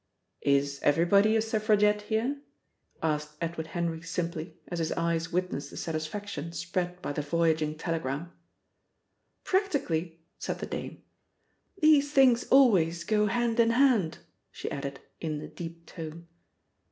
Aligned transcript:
"Is 0.49 0.79
everybody 0.81 1.35
a 1.35 1.43
suffragette 1.43 2.01
here?" 2.01 2.41
asked 3.03 3.35
Edward 3.39 3.67
Henry 3.67 4.01
simply, 4.01 4.57
as 4.67 4.79
his 4.79 4.91
eyes 4.93 5.31
witnessed 5.31 5.69
the 5.69 5.77
satisfaction 5.77 6.53
spread 6.53 6.99
by 7.03 7.11
the 7.13 7.21
voyaging 7.21 7.77
telegram. 7.77 8.31
"Practically," 9.43 10.19
said 10.39 10.57
the 10.57 10.65
dame. 10.65 11.03
"These 11.83 12.11
things 12.13 12.45
always 12.49 13.03
go 13.03 13.27
hand 13.27 13.59
in 13.59 13.69
hand," 13.69 14.17
she 14.51 14.71
added 14.71 15.01
in 15.19 15.39
a 15.39 15.47
deep 15.47 15.85
tone. 15.85 16.25